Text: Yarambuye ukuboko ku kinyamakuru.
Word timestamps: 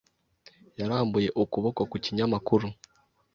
Yarambuye 0.79 1.29
ukuboko 1.41 1.81
ku 1.89 1.97
kinyamakuru. 2.03 2.67